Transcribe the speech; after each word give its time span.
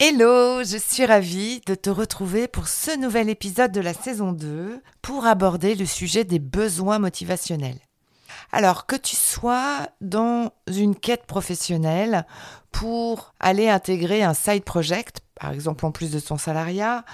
Hello, 0.00 0.62
je 0.62 0.78
suis 0.78 1.04
ravie 1.04 1.60
de 1.66 1.74
te 1.74 1.90
retrouver 1.90 2.46
pour 2.46 2.68
ce 2.68 2.96
nouvel 2.96 3.28
épisode 3.28 3.72
de 3.72 3.80
la 3.80 3.92
saison 3.92 4.30
2 4.30 4.80
pour 5.02 5.26
aborder 5.26 5.74
le 5.74 5.86
sujet 5.86 6.22
des 6.22 6.38
besoins 6.38 7.00
motivationnels. 7.00 7.80
Alors 8.52 8.86
que 8.86 8.94
tu 8.94 9.16
sois 9.16 9.88
dans 10.00 10.52
une 10.68 10.94
quête 10.94 11.26
professionnelle 11.26 12.26
pour 12.70 13.34
aller 13.40 13.68
intégrer 13.68 14.22
un 14.22 14.34
side 14.34 14.62
project, 14.62 15.18
par 15.34 15.50
exemple 15.50 15.84
en 15.84 15.90
plus 15.90 16.12
de 16.12 16.20
ton 16.20 16.38
salariat, 16.38 17.04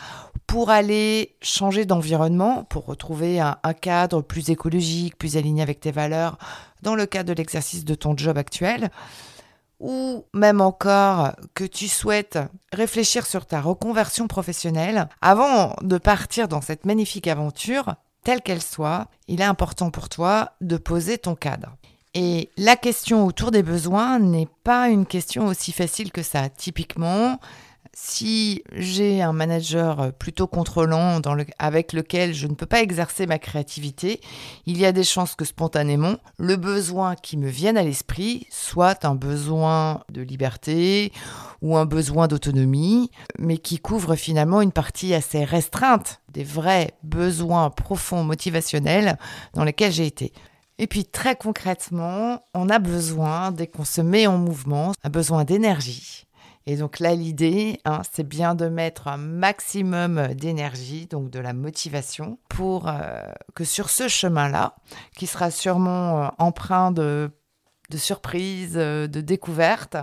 pour 0.46 0.68
aller 0.68 1.36
changer 1.40 1.86
d'environnement, 1.86 2.64
pour 2.64 2.84
retrouver 2.84 3.40
un, 3.40 3.56
un, 3.62 3.72
cadre 3.72 4.20
plus 4.20 4.50
écologique, 4.50 5.16
plus 5.16 5.38
aligné 5.38 5.62
avec 5.62 5.80
tes 5.80 5.90
valeurs 5.90 6.36
dans 6.82 6.96
le 6.96 7.06
cadre 7.06 7.30
de 7.30 7.38
l'exercice 7.38 7.86
de 7.86 7.94
ton 7.94 8.14
job 8.14 8.36
actuel, 8.36 8.90
ou 9.80 10.24
même 10.32 10.60
encore 10.60 11.32
que 11.54 11.64
tu 11.64 11.88
souhaites 11.88 12.38
réfléchir 12.72 13.26
sur 13.26 13.46
ta 13.46 13.60
reconversion 13.60 14.26
professionnelle, 14.26 15.08
avant 15.20 15.74
de 15.82 15.98
partir 15.98 16.48
dans 16.48 16.60
cette 16.60 16.86
magnifique 16.86 17.26
aventure, 17.26 17.94
telle 18.24 18.42
qu'elle 18.42 18.62
soit, 18.62 19.08
il 19.28 19.40
est 19.40 19.44
important 19.44 19.90
pour 19.90 20.08
toi 20.08 20.52
de 20.60 20.76
poser 20.76 21.18
ton 21.18 21.34
cadre. 21.34 21.76
Et 22.14 22.50
la 22.56 22.76
question 22.76 23.26
autour 23.26 23.50
des 23.50 23.62
besoins 23.62 24.18
n'est 24.18 24.48
pas 24.62 24.88
une 24.88 25.04
question 25.04 25.46
aussi 25.46 25.72
facile 25.72 26.12
que 26.12 26.22
ça. 26.22 26.48
Typiquement, 26.48 27.40
si 27.94 28.62
j'ai 28.72 29.22
un 29.22 29.32
manager 29.32 30.12
plutôt 30.14 30.46
contrôlant 30.46 31.20
avec 31.58 31.92
lequel 31.92 32.34
je 32.34 32.46
ne 32.46 32.54
peux 32.54 32.66
pas 32.66 32.82
exercer 32.82 33.26
ma 33.26 33.38
créativité, 33.38 34.20
il 34.66 34.78
y 34.78 34.84
a 34.84 34.92
des 34.92 35.04
chances 35.04 35.34
que 35.34 35.44
spontanément, 35.44 36.16
le 36.36 36.56
besoin 36.56 37.14
qui 37.14 37.36
me 37.36 37.48
vienne 37.48 37.78
à 37.78 37.82
l'esprit 37.82 38.46
soit 38.50 39.04
un 39.04 39.14
besoin 39.14 40.02
de 40.10 40.22
liberté 40.22 41.12
ou 41.62 41.76
un 41.76 41.86
besoin 41.86 42.26
d'autonomie, 42.26 43.10
mais 43.38 43.58
qui 43.58 43.78
couvre 43.78 44.16
finalement 44.16 44.60
une 44.60 44.72
partie 44.72 45.14
assez 45.14 45.44
restreinte 45.44 46.20
des 46.32 46.44
vrais 46.44 46.94
besoins 47.02 47.70
profonds 47.70 48.24
motivationnels 48.24 49.18
dans 49.54 49.64
lesquels 49.64 49.92
j'ai 49.92 50.06
été. 50.06 50.32
Et 50.78 50.88
puis 50.88 51.04
très 51.04 51.36
concrètement, 51.36 52.44
on 52.52 52.68
a 52.68 52.80
besoin, 52.80 53.52
dès 53.52 53.68
qu'on 53.68 53.84
se 53.84 54.00
met 54.00 54.26
en 54.26 54.38
mouvement, 54.38 54.92
un 55.04 55.10
besoin 55.10 55.44
d'énergie 55.44 56.26
et 56.66 56.76
donc 56.76 56.98
là, 56.98 57.14
l'idée, 57.14 57.80
hein, 57.84 58.00
c'est 58.10 58.26
bien 58.26 58.54
de 58.54 58.68
mettre 58.68 59.08
un 59.08 59.18
maximum 59.18 60.28
d'énergie, 60.28 61.06
donc 61.06 61.28
de 61.28 61.38
la 61.38 61.52
motivation, 61.52 62.38
pour 62.48 62.88
euh, 62.88 63.20
que 63.54 63.64
sur 63.64 63.90
ce 63.90 64.08
chemin-là, 64.08 64.74
qui 65.14 65.26
sera 65.26 65.50
sûrement 65.50 66.22
euh, 66.22 66.28
empreint 66.38 66.90
de, 66.90 67.30
surprises, 67.94 68.76
euh, 68.76 69.06
de 69.06 69.20
découvertes, 69.20 69.98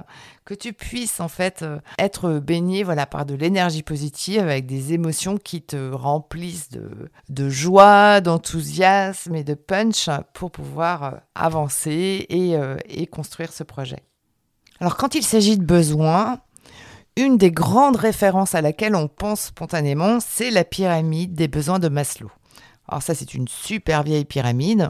que 0.45 0.53
tu 0.53 0.71
puisses 0.71 1.19
en 1.19 1.27
fait 1.27 1.65
être 1.97 2.37
baigné 2.37 2.83
voilà, 2.83 3.07
par 3.07 3.25
de 3.25 3.33
l'énergie 3.33 3.81
positive 3.81 4.41
avec 4.41 4.67
des 4.67 4.93
émotions 4.93 5.37
qui 5.37 5.63
te 5.63 5.91
remplissent 5.91 6.69
de, 6.69 7.09
de 7.29 7.49
joie, 7.49 8.21
d'enthousiasme 8.21 9.33
et 9.35 9.43
de 9.43 9.55
punch 9.55 10.09
pour 10.33 10.51
pouvoir 10.51 11.21
avancer 11.33 12.25
et, 12.29 12.55
et 12.87 13.07
construire 13.07 13.51
ce 13.51 13.63
projet. 13.63 14.03
Alors 14.79 14.97
quand 14.97 15.15
il 15.15 15.23
s'agit 15.23 15.57
de 15.57 15.63
besoins, 15.63 16.39
une 17.17 17.37
des 17.37 17.51
grandes 17.51 17.97
références 17.97 18.55
à 18.55 18.61
laquelle 18.61 18.95
on 18.95 19.07
pense 19.07 19.45
spontanément, 19.45 20.19
c'est 20.19 20.51
la 20.51 20.63
pyramide 20.63 21.33
des 21.35 21.47
besoins 21.47 21.79
de 21.79 21.89
Maslow. 21.89 22.31
Alors 22.87 23.03
ça, 23.03 23.15
c'est 23.15 23.33
une 23.33 23.47
super 23.47 24.03
vieille 24.03 24.25
pyramide 24.25 24.89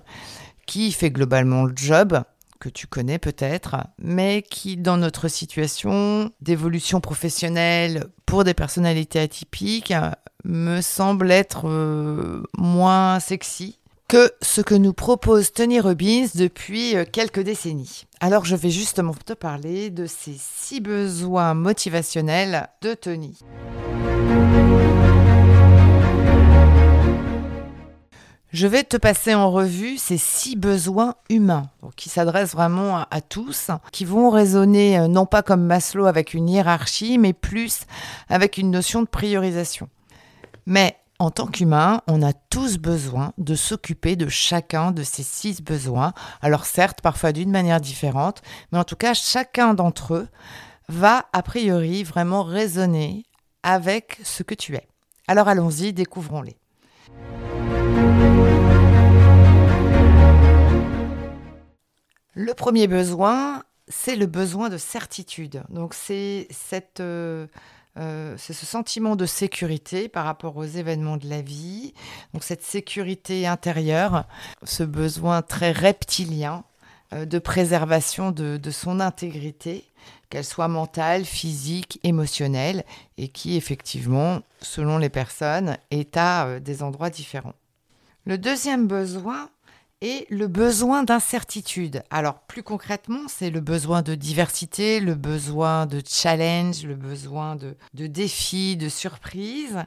qui 0.65 0.91
fait 0.91 1.11
globalement 1.11 1.65
le 1.65 1.73
job 1.75 2.21
que 2.59 2.69
tu 2.69 2.87
connais 2.87 3.17
peut-être, 3.17 3.75
mais 3.97 4.43
qui, 4.43 4.77
dans 4.77 4.97
notre 4.97 5.27
situation 5.27 6.31
d'évolution 6.41 7.01
professionnelle 7.01 8.05
pour 8.25 8.43
des 8.43 8.53
personnalités 8.53 9.19
atypiques, 9.19 9.93
me 10.45 10.81
semble 10.81 11.31
être 11.31 11.67
euh, 11.67 12.43
moins 12.57 13.19
sexy 13.19 13.80
que 14.11 14.29
ce 14.41 14.59
que 14.59 14.75
nous 14.75 14.91
propose 14.91 15.53
Tony 15.53 15.79
Robbins 15.79 16.25
depuis 16.35 16.97
euh, 16.97 17.05
quelques 17.09 17.39
décennies. 17.39 18.07
Alors 18.19 18.43
je 18.43 18.57
vais 18.57 18.69
justement 18.69 19.13
te 19.13 19.31
parler 19.31 19.89
de 19.89 20.05
ces 20.05 20.35
six 20.37 20.81
besoins 20.81 21.53
motivationnels 21.53 22.67
de 22.81 22.93
Tony. 22.93 23.39
Je 28.51 28.67
vais 28.67 28.83
te 28.83 28.97
passer 28.97 29.33
en 29.33 29.49
revue 29.49 29.95
ces 29.97 30.17
six 30.17 30.57
besoins 30.57 31.15
humains 31.29 31.69
qui 31.95 32.09
s'adressent 32.09 32.51
vraiment 32.51 33.05
à, 33.09 33.21
tous, 33.21 33.71
qui 33.93 34.03
vont 34.03 34.29
résonner 34.29 34.99
euh, 34.99 35.07
non 35.07 35.25
pas 35.25 35.41
comme 35.41 35.63
Maslow 35.63 36.05
avec 36.05 36.33
une 36.33 36.49
hiérarchie, 36.49 37.17
mais 37.17 37.31
plus 37.31 37.83
avec 38.27 38.57
une 38.57 38.71
notion 38.71 39.03
de 39.03 39.07
priorisation. 39.07 39.87
Mais 40.65 40.97
en 41.21 41.29
tant 41.29 41.45
qu'humain, 41.45 42.01
on 42.07 42.23
a 42.23 42.33
tous 42.33 42.79
besoin 42.79 43.33
de 43.37 43.53
s'occuper 43.53 44.15
de 44.15 44.27
chacun 44.27 44.91
de 44.91 45.03
ces 45.03 45.21
six 45.21 45.61
besoins. 45.61 46.13
Alors 46.41 46.65
certes, 46.65 46.99
parfois 47.01 47.31
d'une 47.31 47.51
manière 47.51 47.79
différente, 47.79 48.41
mais 48.71 48.79
en 48.79 48.83
tout 48.83 48.95
cas, 48.95 49.13
chacun 49.13 49.75
d'entre 49.75 50.15
eux 50.15 50.27
va 50.89 51.27
a 51.31 51.43
priori 51.43 52.03
vraiment 52.03 52.41
résonner 52.41 53.23
avec 53.61 54.19
ce 54.23 54.41
que 54.41 54.55
tu 54.55 54.73
es. 54.73 54.87
Alors 55.27 55.47
allons-y, 55.47 55.93
découvrons-les. 55.93 56.57
Le 62.33 62.53
premier 62.55 62.87
besoin, 62.87 63.61
c'est 63.87 64.15
le 64.15 64.25
besoin 64.25 64.69
de 64.69 64.77
certitude. 64.77 65.61
Donc 65.69 65.93
c'est 65.93 66.47
cette... 66.49 66.99
Euh, 66.99 67.45
euh, 67.97 68.35
c'est 68.37 68.53
ce 68.53 68.65
sentiment 68.65 69.15
de 69.15 69.25
sécurité 69.25 70.07
par 70.07 70.23
rapport 70.23 70.55
aux 70.55 70.63
événements 70.63 71.17
de 71.17 71.27
la 71.27 71.41
vie, 71.41 71.93
donc 72.33 72.43
cette 72.43 72.63
sécurité 72.63 73.47
intérieure, 73.47 74.25
ce 74.63 74.83
besoin 74.83 75.41
très 75.41 75.73
reptilien 75.73 76.63
euh, 77.13 77.25
de 77.25 77.37
préservation 77.37 78.31
de, 78.31 78.71
son 78.71 79.01
intégrité, 79.01 79.83
qu'elle 80.29 80.45
soit 80.45 80.69
mentale, 80.69 81.25
physique, 81.25 81.99
émotionnelle, 82.03 82.85
et 83.17 83.27
qui 83.27 83.57
effectivement, 83.57 84.39
selon 84.61 84.97
les 84.97 85.09
personnes, 85.09 85.77
est 85.89 86.15
à 86.15 86.45
euh, 86.45 86.59
des 86.61 86.83
endroits 86.83 87.09
différents. 87.09 87.55
Le 88.25 88.37
deuxième 88.37 88.87
besoin, 88.87 89.49
et 90.01 90.25
le 90.29 90.47
besoin 90.47 91.03
d'incertitude. 91.03 92.03
Alors 92.09 92.39
plus 92.39 92.63
concrètement, 92.63 93.27
c'est 93.27 93.49
le 93.49 93.59
besoin 93.59 94.01
de 94.01 94.15
diversité, 94.15 94.99
le 94.99 95.15
besoin 95.15 95.85
de 95.85 96.01
challenge, 96.05 96.83
le 96.83 96.95
besoin 96.95 97.55
de, 97.55 97.75
de 97.93 98.07
défi, 98.07 98.77
de 98.77 98.89
surprise, 98.89 99.77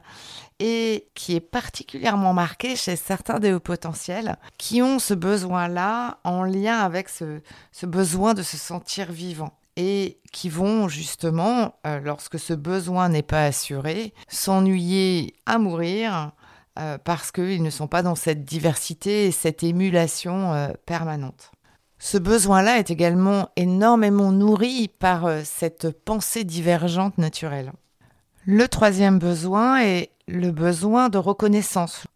et 0.59 1.07
qui 1.15 1.35
est 1.35 1.41
particulièrement 1.41 2.33
marqué 2.33 2.75
chez 2.75 2.95
certains 2.95 3.39
des 3.39 3.53
hauts 3.53 3.59
potentiels 3.59 4.37
qui 4.57 4.81
ont 4.81 4.99
ce 4.99 5.13
besoin-là 5.13 6.19
en 6.23 6.43
lien 6.43 6.79
avec 6.79 7.09
ce, 7.09 7.41
ce 7.73 7.85
besoin 7.85 8.33
de 8.33 8.41
se 8.41 8.57
sentir 8.57 9.11
vivant 9.11 9.51
et 9.77 10.19
qui 10.31 10.49
vont 10.49 10.87
justement, 10.87 11.75
euh, 11.85 11.99
lorsque 11.99 12.39
ce 12.39 12.53
besoin 12.53 13.09
n'est 13.09 13.23
pas 13.23 13.45
assuré, 13.45 14.13
s'ennuyer 14.29 15.35
à 15.45 15.57
mourir 15.57 16.31
euh, 16.77 16.97
parce 17.01 17.31
qu'ils 17.31 17.63
ne 17.63 17.69
sont 17.69 17.87
pas 17.87 18.03
dans 18.03 18.15
cette 18.15 18.43
diversité 18.43 19.27
et 19.27 19.31
cette 19.31 19.63
émulation 19.63 20.53
euh, 20.53 20.67
permanente. 20.85 21.51
Ce 21.99 22.17
besoin-là 22.17 22.79
est 22.79 22.91
également 22.91 23.49
énormément 23.55 24.33
nourri 24.33 24.89
par 24.99 25.25
euh, 25.25 25.41
cette 25.45 25.89
pensée 25.91 26.43
divergente 26.43 27.17
naturelle. 27.17 27.71
Le 28.45 28.67
troisième 28.67 29.19
besoin 29.19 29.81
est 29.81 30.09
le 30.27 30.51
besoin 30.51 31.07
de 31.07 31.17
reconnaissance. 31.17 32.07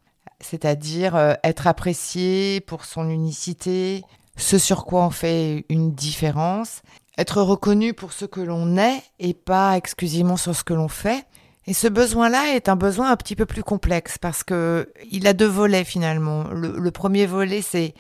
c'est-à-dire 0.42 1.38
être 1.44 1.68
apprécié 1.68 2.62
pour 2.62 2.86
son 2.86 3.10
unicité, 3.10 4.04
ce 4.38 4.58
sur 4.58 4.86
quoi 4.86 5.06
on 5.06 5.10
fait 5.10 5.66
une 5.70 5.94
différence, 5.94 6.82
être 7.18 7.42
reconnu 7.42 7.94
pour 7.94 8.14
ce 8.14 8.26
que 8.26 8.40
l'on 8.40 8.78
est 8.78 9.04
et 9.20 9.34
pas 9.34 9.76
exclusivement 9.76 10.38
sur 10.38 10.56
ce 10.56 10.64
que 10.64 10.74
l'on 10.74 10.88
fait. 10.88 11.26
Et 11.70 11.74
ce 11.74 11.88
besoin-là 11.88 12.56
est 12.56 12.68
un 12.68 12.76
besoin 12.76 13.12
un 13.12 13.16
petit 13.16 13.36
peu 13.36 13.46
plus 13.46 13.62
complexe 13.62 14.18
parce 14.18 14.44
que 14.44 14.92
il 15.12 15.28
a 15.28 15.34
deux 15.34 15.46
volets 15.46 15.84
finalement. 15.84 16.46
Le, 16.46 16.90
premier 16.90 17.28
volet, 17.28 17.62
c'est 17.62 17.94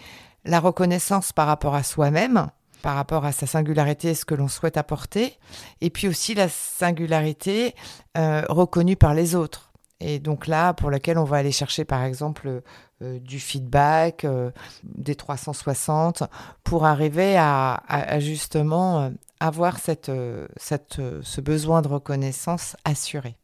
la 0.43 0.59
reconnaissance 0.59 1.33
par 1.33 1.45
rapport 1.45 1.75
à 1.75 1.83
soi-même, 1.83 2.47
par 2.81 2.95
rapport 2.95 3.25
à 3.25 3.31
sa 3.31 3.45
singularité 3.45 4.09
et 4.09 4.15
ce 4.15 4.25
que 4.25 4.33
l'on 4.33 4.47
souhaite 4.47 4.75
apporter, 4.75 5.37
et 5.81 5.91
puis 5.91 6.07
aussi 6.07 6.33
la 6.33 6.49
singularité 6.49 7.75
euh, 8.17 8.41
reconnue 8.49 8.95
par 8.95 9.13
les 9.13 9.35
autres. 9.35 9.71
Et 9.99 10.17
donc 10.17 10.47
là, 10.47 10.73
pour 10.73 10.89
laquelle 10.89 11.19
on 11.19 11.23
va 11.23 11.37
aller 11.37 11.51
chercher 11.51 11.85
par 11.85 12.03
exemple 12.03 12.63
euh, 13.03 13.19
du 13.19 13.39
feedback, 13.39 14.25
euh, 14.25 14.49
des 14.83 15.13
360, 15.13 16.23
pour 16.63 16.87
arriver 16.87 17.37
à, 17.37 17.83
justement 18.17 19.11
avoir 19.39 19.77
cette, 19.77 20.11
ce 20.57 21.39
besoin 21.39 21.83
de 21.83 21.87
reconnaissance 21.87 22.75
assuré. 22.83 23.37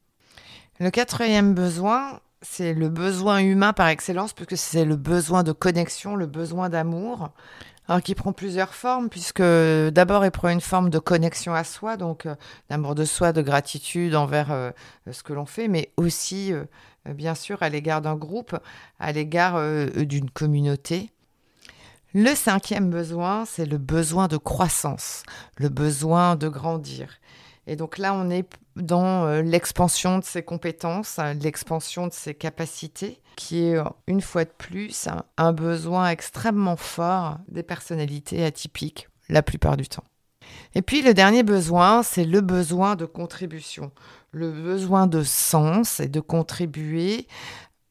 Le 0.79 0.89
quatrième 0.89 1.53
besoin, 1.53 2.19
c'est 2.41 2.73
le 2.73 2.89
besoin 2.89 3.39
humain 3.39 3.73
par 3.73 3.87
excellence, 3.87 4.33
puisque 4.33 4.57
c'est 4.57 4.85
le 4.85 4.95
besoin 4.95 5.43
de 5.43 5.51
connexion, 5.51 6.15
le 6.15 6.25
besoin 6.25 6.69
d'amour. 6.69 7.29
Alors 7.87 8.01
qui 8.01 8.15
prend 8.15 8.33
plusieurs 8.33 8.73
formes, 8.73 9.09
puisque 9.09 9.43
d'abord 9.43 10.25
il 10.25 10.31
prend 10.31 10.49
une 10.49 10.61
forme 10.61 10.89
de 10.89 10.99
connexion 10.99 11.53
à 11.53 11.63
soi, 11.63 11.97
donc 11.97 12.27
d'amour 12.69 12.95
de 12.95 13.05
soi, 13.05 13.31
de 13.31 13.41
gratitude 13.41 14.15
envers 14.15 14.73
ce 15.09 15.23
que 15.23 15.33
l'on 15.33 15.45
fait, 15.45 15.67
mais 15.67 15.91
aussi 15.97 16.51
euh, 17.07 17.13
bien 17.13 17.35
sûr, 17.35 17.61
à 17.61 17.69
l'égard 17.69 18.01
d'un 18.01 18.15
groupe, 18.15 18.57
à 18.99 19.11
l'égard 19.11 19.55
euh, 19.55 19.87
d'une 20.05 20.29
communauté. 20.29 21.11
Le 22.13 22.33
cinquième 22.33 22.89
besoin, 22.89 23.45
c'est 23.45 23.65
le 23.65 23.77
besoin 23.77 24.27
de 24.27 24.37
croissance, 24.37 25.23
le 25.57 25.69
besoin 25.69 26.35
de 26.35 26.47
grandir. 26.47 27.09
Et 27.67 27.75
donc 27.75 27.97
là, 27.97 28.13
on 28.13 28.29
est 28.29 28.47
dans 28.75 29.25
euh, 29.25 29.41
l'expansion 29.41 30.19
de 30.19 30.23
ses 30.23 30.43
compétences, 30.43 31.19
l'expansion 31.41 32.07
de 32.07 32.13
ses 32.13 32.33
capacités, 32.33 33.21
qui 33.35 33.63
est 33.63 33.77
une 34.07 34.21
fois 34.21 34.45
de 34.45 34.51
plus 34.57 35.07
un 35.37 35.53
besoin 35.53 36.09
extrêmement 36.09 36.75
fort 36.75 37.37
des 37.47 37.63
personnalités 37.63 38.43
atypiques 38.45 39.09
la 39.29 39.41
plupart 39.41 39.77
du 39.77 39.87
temps. 39.87 40.03
Et 40.75 40.81
puis 40.81 41.01
le 41.01 41.13
dernier 41.13 41.43
besoin, 41.43 42.03
c'est 42.03 42.25
le 42.25 42.41
besoin 42.41 42.95
de 42.95 43.05
contribution, 43.05 43.91
le 44.31 44.51
besoin 44.51 45.07
de 45.07 45.23
sens 45.23 45.99
et 45.99 46.07
de 46.07 46.19
contribuer 46.19 47.27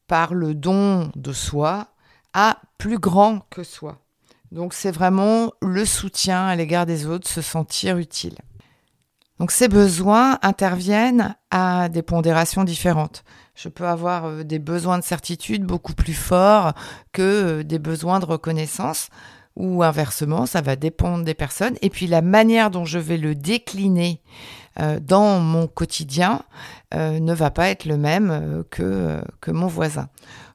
par 0.07 0.33
le 0.33 0.53
don 0.53 1.11
de 1.15 1.33
soi 1.33 1.87
à 2.33 2.61
plus 2.77 2.99
grand 2.99 3.41
que 3.49 3.63
soi. 3.63 3.99
Donc 4.51 4.73
c'est 4.73 4.91
vraiment 4.91 5.51
le 5.61 5.85
soutien 5.85 6.45
à 6.45 6.55
l'égard 6.55 6.85
des 6.85 7.07
autres, 7.07 7.27
se 7.27 7.41
sentir 7.41 7.97
utile. 7.97 8.37
Donc 9.39 9.51
ces 9.51 9.67
besoins 9.67 10.39
interviennent 10.41 11.35
à 11.51 11.89
des 11.89 12.01
pondérations 12.01 12.63
différentes. 12.63 13.23
Je 13.55 13.69
peux 13.69 13.87
avoir 13.87 14.25
euh, 14.25 14.43
des 14.43 14.59
besoins 14.59 14.97
de 14.97 15.03
certitude 15.03 15.63
beaucoup 15.63 15.93
plus 15.93 16.13
forts 16.13 16.73
que 17.11 17.21
euh, 17.21 17.63
des 17.63 17.79
besoins 17.79 18.19
de 18.19 18.25
reconnaissance 18.25 19.09
ou 19.55 19.83
inversement, 19.83 20.45
ça 20.45 20.61
va 20.61 20.75
dépendre 20.75 21.23
des 21.23 21.33
personnes. 21.33 21.75
Et 21.81 21.89
puis 21.89 22.07
la 22.07 22.21
manière 22.21 22.71
dont 22.71 22.83
je 22.83 22.99
vais 22.99 23.17
le 23.17 23.35
décliner 23.35 24.21
euh, 24.79 24.99
dans 24.99 25.39
mon 25.39 25.67
quotidien 25.67 26.43
ne 26.93 27.33
va 27.33 27.51
pas 27.51 27.67
être 27.67 27.83
le 27.83 27.97
même 27.97 28.63
que 28.69 29.21
mon 29.51 29.67
voisin. 29.67 30.07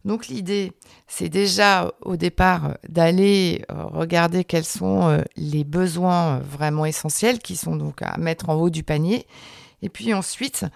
Donc 0.05 0.29
l'idée, 0.29 0.73
c'est 1.07 1.29
déjà 1.29 1.93
au 2.01 2.17
départ 2.17 2.79
d'aller 2.89 3.65
regarder 3.69 4.45
quels 4.45 4.65
sont 4.65 5.23
les 5.37 5.65
besoins 5.65 6.39
vraiment 6.39 6.87
essentiels 6.87 7.39
qui 7.39 7.55
sont 7.55 7.77
donc 7.77 8.01
à 8.01 8.17
mettre 8.17 8.49
en 8.49 8.55
haut 8.55 8.71
du 8.71 8.83
panier 8.83 9.27
et 9.83 9.89
puis 9.89 10.13
ensuite, 10.13 10.67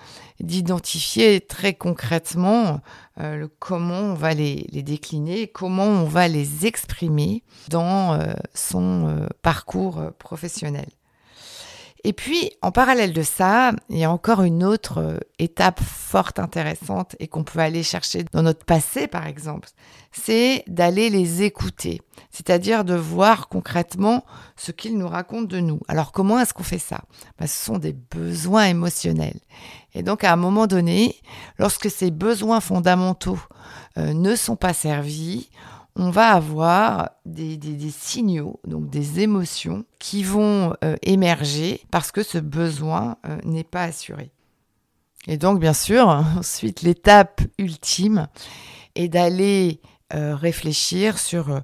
d'identifier 0.41 1.41
très 1.41 1.75
concrètement 1.75 2.81
euh, 3.21 3.47
comment 3.59 4.00
on 4.00 4.15
va 4.15 4.35
les, 4.35 4.67
décliner, 4.73 5.49
comment 5.49 5.85
on 5.85 6.05
va 6.05 6.29
les 6.29 6.67
exprimer 6.67 7.43
dans 7.69 8.15
euh, 8.15 8.32
son 8.55 9.09
euh, 9.09 9.26
parcours 9.43 10.00
professionnel. 10.19 10.88
Et 12.06 12.12
puis, 12.12 12.51
en 12.61 12.71
parallèle 12.71 13.15
de 13.15 13.23
ça, 13.23 13.73
il 13.89 13.97
y 13.97 14.05
a 14.05 14.11
encore 14.11 14.43
une 14.43 14.62
autre 14.62 14.99
euh, 14.99 15.19
étape 15.39 15.81
forte, 15.81 16.39
intéressante, 16.39 17.17
et 17.19 17.29
qu'on 17.29 17.45
peut 17.45 17.61
aller 17.61 17.83
chercher 17.83 18.25
dans 18.33 18.43
notre 18.43 18.67
passé, 18.67 19.06
par 19.06 19.27
exemple, 19.27 19.71
c'est 20.12 20.65
d'aller 20.67 21.09
les 21.09 21.43
écouter, 21.43 22.03
c'est-à-dire 22.31 22.85
de 22.85 22.95
voir 22.95 23.49
concrètement 23.49 24.27
ce 24.55 24.71
qu'ils 24.71 24.99
nous 24.99 25.09
racontent 25.09 25.49
de 25.49 25.61
nous. 25.61 25.81
Alors, 25.89 26.12
comment 26.12 26.39
est-ce 26.39 26.53
qu'on 26.53 26.62
fait 26.62 26.79
ça? 26.79 27.01
Ben, 27.39 27.47
Ce 27.47 27.65
sont 27.65 27.79
des 27.79 27.95
besoins 27.95 28.67
émotionnels. 28.67 29.41
Et 29.95 30.03
donc, 30.03 30.25
à 30.25 30.33
un 30.33 30.37
moment 30.37 30.67
donné, 30.67 31.17
lorsque 31.59 31.91
ces 31.91 32.11
besoins 32.11 32.61
fondamentaux 32.61 33.41
euh, 33.97 34.12
ne 34.12 34.37
sont 34.37 34.57
pas 34.57 34.75
servis, 34.75 35.49
on 35.96 36.11
va 36.11 36.31
avoir 36.31 37.11
des, 37.25 37.58
signaux, 37.91 38.58
donc 38.67 38.91
des 38.91 39.20
émotions 39.20 39.85
qui 39.99 40.25
vont 40.25 40.75
euh, 40.82 40.96
émerger 41.02 41.82
parce 41.91 42.11
que 42.11 42.23
ce 42.23 42.38
besoin 42.38 43.17
euh, 43.26 43.38
n'est 43.44 43.64
pas 43.64 43.85
assuré. 43.85 44.32
Et 45.26 45.37
donc, 45.37 45.61
bien 45.61 45.73
sûr, 45.73 46.08
ensuite, 46.38 46.82
l'étape 46.82 47.43
ultime 47.58 48.26
est 48.96 49.08
d'aller 49.08 49.81
euh, 50.12 50.35
réfléchir 50.35 51.19
sur 51.19 51.62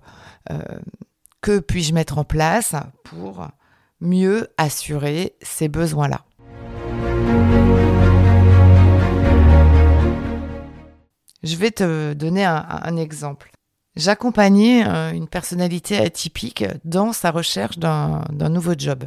que 1.43 1.61
puis-je 1.61 1.95
mettre 1.95 2.19
en 2.19 2.25
place 2.25 2.75
pour 3.05 3.47
mieux 4.01 4.49
assurer 4.57 5.37
ces 5.43 5.69
besoins-là. 5.69 6.25
Je 11.45 11.57
vais 11.57 11.71
te 11.71 12.15
donner 12.15 12.45
un 12.45 12.97
exemple. 12.97 13.53
J'accompagnais 14.01 14.89
euh, 14.89 15.13
une 15.13 15.29
personnalité 15.29 15.99
atypique 15.99 16.65
dans 16.87 17.13
sa 17.13 17.31
recherche 17.31 17.79
d'un 17.79 18.49
nouveau 18.49 18.73
job. 18.75 19.05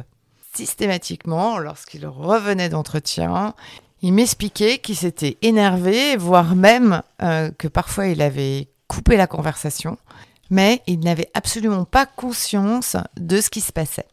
Systématiquement, 0.54 1.58
lorsqu'il 1.58 2.06
revenait 2.06 2.68
d'entretien, 2.68 3.54
il 4.02 4.12
m'expliquait 4.12 4.78
qu'il 4.78 4.94
s'était 4.94 5.36
énervé, 5.42 6.16
voire 6.16 6.54
même 6.54 7.02
euh, 7.22 7.50
que 7.58 7.66
parfois 7.66 8.06
il 8.06 8.22
avait 8.22 8.68
coupé 8.86 9.16
la 9.16 9.26
conversation, 9.26 9.98
mais 10.48 10.80
il 10.86 11.00
n'avait 11.00 11.30
absolument 11.34 11.84
pas 11.84 12.06
conscience 12.06 12.96
de 13.16 13.40
ce 13.40 13.50
qui 13.50 13.62
se 13.62 13.72
passait. 13.72 14.06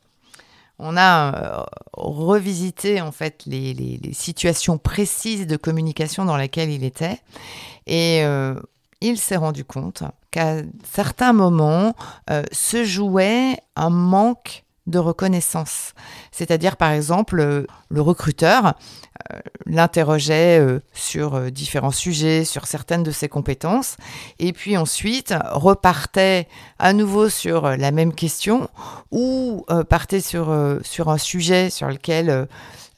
On 0.79 0.97
a 0.97 1.59
euh, 1.59 1.63
revisité 1.93 3.01
en 3.01 3.11
fait 3.11 3.43
les, 3.45 3.99
situations 4.13 4.79
précises 4.79 5.45
de 5.45 5.57
communication 5.57 6.25
dans 6.25 6.37
lesquelles 6.37 6.71
il 6.71 6.83
était 6.83 7.19
et 7.85 8.23
il 9.01 9.17
s'est 9.19 9.35
rendu 9.35 9.63
compte 9.63 10.03
qu'à 10.31 10.57
certains 10.89 11.33
moments 11.33 11.93
euh, 12.29 12.43
se 12.51 12.83
jouait 12.83 13.57
un 13.75 13.89
manque 13.89 14.63
de 14.87 14.97
reconnaissance. 14.97 15.93
C'est-à-dire, 16.31 16.75
par 16.75 16.91
exemple, 16.91 17.39
euh, 17.39 17.67
le 17.89 18.01
recruteur 18.01 18.73
euh, 19.31 19.39
l'interrogeait 19.67 20.59
sur 20.93 21.51
différents 21.51 21.91
sujets, 21.91 22.45
sur 22.45 22.65
certaines 22.65 23.03
de 23.03 23.11
ses 23.11 23.29
compétences, 23.29 23.97
et 24.39 24.53
puis 24.53 24.77
ensuite 24.77 25.33
repartait 25.51 26.47
à 26.79 26.93
nouveau 26.93 27.29
sur 27.29 27.77
la 27.77 27.91
même 27.91 28.13
question 28.13 28.69
ou 29.11 29.65
partait 29.89 30.21
sur, 30.21 30.55
sur 30.81 31.09
un 31.09 31.17
sujet 31.17 31.69
sur 31.69 31.87
lequel 31.87 32.47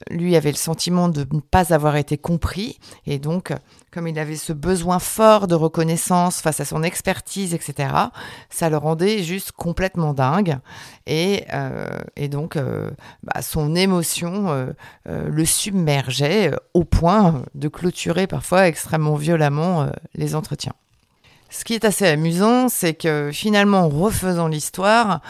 lui 0.09 0.35
avait 0.35 0.51
le 0.51 0.57
sentiment 0.57 1.09
de 1.09 1.25
ne 1.31 1.39
pas 1.39 1.73
avoir 1.73 1.95
été 1.95 2.17
compris, 2.17 2.79
et 3.05 3.19
donc 3.19 3.53
comme 3.93 4.07
il 4.07 4.17
avait 4.17 4.35
ce 4.35 4.53
besoin 4.53 4.97
fort 4.97 5.47
de 5.47 5.53
reconnaissance 5.53 6.41
face 6.41 6.59
à 6.59 6.65
son 6.65 6.81
expertise, 6.81 7.53
etc., 7.53 7.93
ça 8.49 8.69
le 8.69 8.77
rendait 8.77 9.21
juste 9.21 9.51
complètement 9.51 10.13
dingue. 10.13 10.57
Et, 11.05 11.45
euh, 11.53 11.99
donc, 12.29 12.55
euh, 12.55 12.89
bah, 13.21 13.41
son 13.41 13.75
émotion 13.75 14.49
euh, 14.49 14.73
le 15.05 15.45
submergeait 15.45 16.51
au 16.73 16.83
point 16.83 17.43
de 17.53 17.67
clôturer 17.67 18.25
parfois 18.25 18.67
extrêmement 18.67 19.15
violemment 19.15 19.87
les 20.15 20.35
entretiens. 20.35 20.73
Ce 21.53 21.63
qui 21.65 21.75
est 21.75 21.85
assez 21.85 22.07
amusant, 22.07 22.67
c'est 22.67 22.95
que 22.95 23.29
finalement, 23.31 23.81
en 23.81 23.89
refaisant 23.89 24.47
l'histoire, 24.47 25.21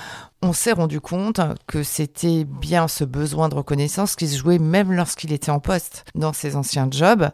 on 0.41 0.53
s'est 0.53 0.71
rendu 0.71 1.01
compte 1.01 1.41
que 1.67 1.83
c'était 1.83 2.45
bien 2.45 2.87
ce 2.87 3.03
besoin 3.03 3.49
de 3.49 3.55
reconnaissance 3.55 4.15
qui 4.15 4.29
se 4.29 4.37
jouait 4.37 4.57
même 4.57 4.93
lorsqu'il 4.93 5.33
était 5.33 5.51
en 5.51 5.59
poste 5.59 6.05
dans 6.15 6.31
ses 6.31 6.55
anciens 6.55 6.87
jobs 6.89 7.29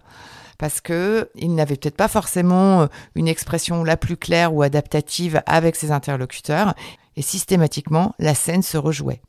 parce 0.57 0.81
que 0.81 1.29
il 1.35 1.53
n'avait 1.53 1.75
peut-être 1.75 1.95
pas 1.95 2.07
forcément 2.07 2.81
euh, 2.81 2.87
une 3.13 3.27
expression 3.27 3.83
la 3.83 3.95
plus 3.95 4.17
claire 4.17 4.55
ou 4.55 4.63
adaptative 4.63 5.43
avec 5.45 5.75
ses 5.75 5.91
interlocuteurs 5.91 6.73
et 7.15 7.21
systématiquement 7.21 8.15
la 8.17 8.33
scène 8.33 8.63
se 8.63 8.77
rejouait. 8.77 9.21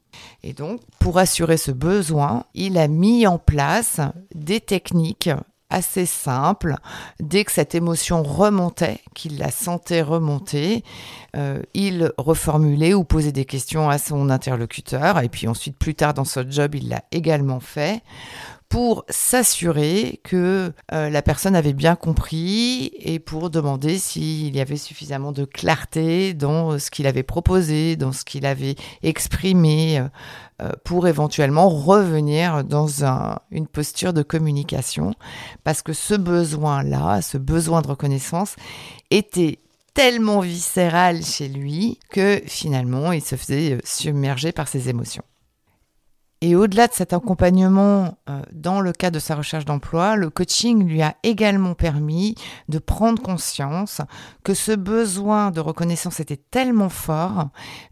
Et 0.43 0.55
donc, 0.55 0.81
pour 0.99 1.19
assurer 1.19 1.59
ce 1.59 1.71
besoin, 1.71 2.45
il 2.55 2.79
a 2.79 2.89
mis 2.89 3.27
en 3.27 3.39
place 3.39 4.01
des 4.35 4.61
techniques 4.61 5.31
assez 5.71 6.07
simple. 6.07 6.77
Dès 7.21 7.45
que 7.45 7.53
cette 7.53 7.75
émotion 7.75 8.23
remontait, 8.23 9.01
qu'il 9.15 9.39
la 9.39 9.51
sentait 9.51 10.03
remonter, 10.03 10.85
euh, 11.37 11.63
il 11.75 12.13
reformulait 12.19 12.95
ou 12.95 13.05
posait 13.05 13.33
des 13.33 13.45
questions 13.45 13.89
à 13.89 13.99
son 13.99 14.31
interlocuteur. 14.31 15.21
Et 15.21 15.29
puis 15.29 15.49
ensuite, 15.49 15.77
plus 15.77 15.95
tard 15.95 16.15
dans 16.15 16.25
ce 16.25 16.49
job, 16.49 16.75
il 16.75 16.89
l'a 16.89 17.05
également 17.13 17.61
fait 17.61 18.03
pour 18.71 19.05
s'assurer 19.09 20.21
que 20.23 20.73
euh, 20.93 21.11
la 21.11 21.23
personne 21.23 21.57
avait 21.57 21.73
bien 21.73 21.97
compris 21.97 22.93
et 23.01 23.19
pour 23.19 23.51
demander 23.51 23.99
s'il 23.99 24.55
y 24.55 24.61
avait 24.61 24.77
suffisamment 24.77 25.33
de 25.33 25.45
clarté 25.45 26.35
dans 26.35 26.79
ce 26.79 26.89
qu'il 26.93 27.09
avait 27.09 27.25
proposé, 27.25 27.97
dans 27.97 28.13
ce 28.13 28.25
qu'il 28.25 28.47
avait 28.47 28.77
exprimé, 29.03 29.99
euh, 29.99 30.05
euh, 30.63 30.71
pour 30.85 31.09
éventuellement 31.09 31.69
revenir 31.69 32.63
dans 32.63 32.87
une 33.51 33.67
posture 33.67 34.13
de 34.13 34.23
communication. 34.23 35.15
Parce 35.65 35.83
que 35.83 35.93
ce 35.93 36.15
besoin-là, 36.15 37.23
ce 37.23 37.39
besoin 37.39 37.83
de 37.83 37.89
reconnaissance, 37.89 38.55
était 39.11 39.59
tellement 39.95 40.41
viscéral 40.41 41.25
chez 41.25 41.49
lui 41.49 41.99
que 42.11 42.41
finalement 42.47 43.11
il 43.11 43.23
se 43.23 43.35
faisait 43.35 43.79
submerger 43.85 44.53
par 44.53 44.69
ses 44.69 44.89
émotions. 44.89 45.25
Et 46.43 46.57
au-delà 46.57 46.89
de 46.89 46.95
cet 46.95 47.13
accompagnement 47.13 48.17
euh, 48.31 48.41
dans 48.51 48.81
le 48.81 48.93
cadre 48.93 49.17
de 49.17 49.21
sa 49.21 49.35
recherche 49.35 49.67
d'emploi, 49.67 50.17
le 50.17 50.31
coaching 50.31 50.89
lui 50.89 51.03
a 51.03 51.15
également 51.23 51.75
permis 51.75 52.35
de 52.71 52.79
prendre 52.79 53.21
conscience 53.21 54.01
que 54.43 54.55
ce 54.55 54.73
besoin 54.73 55.51
de 55.51 55.61
reconnaissance 55.61 56.19
était 56.19 56.41
tellement 56.51 56.89
fort 56.89 57.51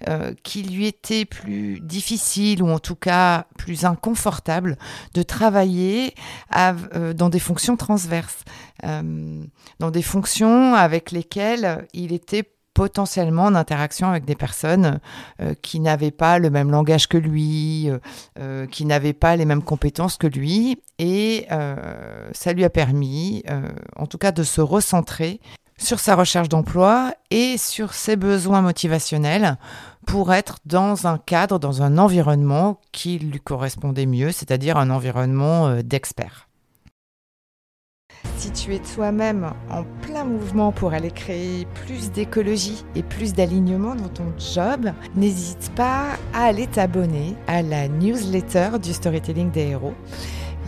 euh, 0.09 0.33
qu'il 0.45 0.75
lui 0.75 0.87
était 0.87 1.27
plus 1.27 1.81
difficile 1.81 2.63
ou 2.63 2.71
en 2.71 2.79
tout 2.79 2.95
cas 2.97 3.45
plus 3.59 3.85
inconfortable 3.85 4.79
de 5.13 5.23
travailler 5.23 6.15
euh, 6.57 7.13
dans 7.13 7.29
des 7.29 7.41
fonctions 7.41 7.77
transverses, 7.77 8.45
dans 8.83 9.91
des 9.91 10.03
fonctions 10.03 10.75
avec 10.75 11.11
lesquelles 11.11 11.87
il 11.93 12.13
était 12.13 12.45
potentiellement 12.75 13.47
en 13.47 13.55
interaction 13.55 14.09
avec 14.09 14.25
des 14.25 14.37
personnes 14.37 15.01
euh, 15.41 15.55
qui 15.63 15.81
n'avaient 15.81 16.13
pas 16.13 16.39
le 16.39 16.49
même 16.49 16.71
langage 16.71 17.09
que 17.09 17.19
lui, 17.19 17.91
euh, 17.91 17.99
euh, 18.39 18.67
qui 18.67 18.85
n'avaient 18.85 19.13
pas 19.13 19.37
les 19.37 19.45
mêmes 19.45 19.63
compétences 19.63 20.17
que 20.17 20.27
lui. 20.27 20.81
Et 21.01 21.47
ça 22.33 22.53
lui 22.53 22.65
a 22.65 22.71
permis, 22.71 23.45
en 23.97 24.07
tout 24.07 24.19
cas, 24.19 24.33
de 24.33 24.43
se 24.43 24.61
recentrer 24.61 25.41
sur 25.77 26.01
sa 26.01 26.17
recherche 26.17 26.49
d'emploi 26.49 27.15
et 27.31 27.57
sur 27.57 27.95
ses 27.95 28.17
besoins 28.17 28.63
motivationnels 28.63 29.59
pour 30.07 30.33
être 30.33 30.59
dans 30.67 31.07
un 31.07 31.19
cadre, 31.19 31.61
dans 31.61 31.83
un 31.83 31.99
environnement 31.99 32.81
qui 32.91 33.21
lui 33.21 33.39
correspondait 33.39 34.07
mieux, 34.07 34.33
c'est-à-dire 34.33 34.77
un 34.77 34.91
environnement 34.91 35.83
d'experts. 35.83 36.48
Si 38.37 38.51
tu 38.53 38.75
es 38.75 38.79
toi-même 38.79 39.51
en 39.71 39.85
plein 40.03 40.25
mouvement 40.25 40.71
pour 40.71 40.93
aller 40.93 41.11
créer 41.11 41.67
plus 41.87 42.13
d'écologie 42.13 42.85
et 42.95 43.03
plus 43.03 43.35
d'alignement 43.35 43.95
dans 43.95 44.09
ton 44.09 44.33
job, 44.39 44.93
n'hésite 45.17 45.73
pas 45.75 46.11
à 46.33 46.45
aller 46.45 46.67
t'abonner 46.67 47.35
à 47.47 47.63
la 47.63 47.89
newsletter 47.89 48.79
du 48.81 48.93
storytelling 48.93 49.51
des 49.51 49.69
héros. 49.69 49.95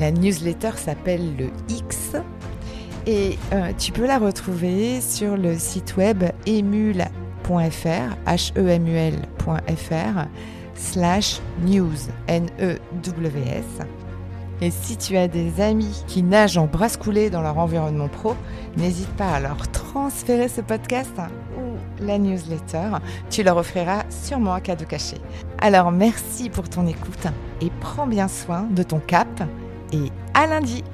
La 0.00 0.10
newsletter 0.10 0.72
s'appelle 0.76 1.36
le 1.36 1.50
X 1.68 2.16
et 3.06 3.38
euh, 3.52 3.72
tu 3.78 3.92
peux 3.92 4.06
la 4.06 4.18
retrouver 4.18 5.00
sur 5.00 5.36
le 5.36 5.58
site 5.58 5.96
web 5.96 6.24
emul.fr, 6.46 7.06
h 8.26 8.52
e 8.56 8.68
m 8.68 8.86
u 8.86 9.12
slash 10.74 11.40
news, 11.62 11.96
N-E-W-S. 12.26 13.99
Et 14.62 14.70
si 14.70 14.96
tu 14.96 15.16
as 15.16 15.28
des 15.28 15.60
amis 15.60 16.04
qui 16.06 16.22
nagent 16.22 16.58
en 16.58 16.66
brasse 16.66 16.96
coulée 16.96 17.30
dans 17.30 17.40
leur 17.40 17.58
environnement 17.58 18.08
pro, 18.08 18.34
n'hésite 18.76 19.08
pas 19.14 19.32
à 19.32 19.40
leur 19.40 19.68
transférer 19.72 20.48
ce 20.48 20.60
podcast 20.60 21.14
ou 21.56 22.04
la 22.04 22.18
newsletter. 22.18 22.98
Tu 23.30 23.42
leur 23.42 23.56
offriras 23.56 24.04
sûrement 24.10 24.54
un 24.54 24.60
cadeau 24.60 24.84
caché. 24.84 25.16
Alors 25.58 25.90
merci 25.92 26.50
pour 26.50 26.68
ton 26.68 26.86
écoute 26.86 27.26
et 27.60 27.70
prends 27.80 28.06
bien 28.06 28.28
soin 28.28 28.66
de 28.70 28.82
ton 28.82 28.98
cap 28.98 29.42
et 29.92 30.10
à 30.34 30.46
lundi. 30.46 30.84